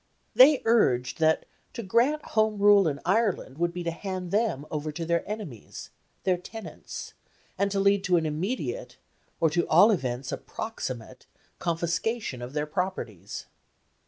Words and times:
They 0.33 0.63
urged 0.65 1.19
that 1.19 1.45
to 1.73 1.83
grant 1.83 2.25
Home 2.33 2.57
Rule 2.57 2.87
in 2.87 2.99
Ireland 3.05 3.59
would 3.59 3.71
be 3.71 3.83
to 3.83 3.91
hand 3.91 4.31
them 4.31 4.65
over 4.71 4.91
to 4.91 5.05
their 5.05 5.23
enemies, 5.29 5.91
their 6.23 6.37
tenants, 6.37 7.13
and 7.55 7.69
to 7.69 7.79
lead 7.79 8.03
to 8.05 8.17
an 8.17 8.25
immediate, 8.25 8.97
or 9.39 9.51
to 9.51 9.67
all 9.67 9.91
events 9.91 10.31
a 10.31 10.37
proximate, 10.37 11.27
confiscation 11.59 12.41
of 12.41 12.53
their 12.53 12.65
properties. 12.65 13.45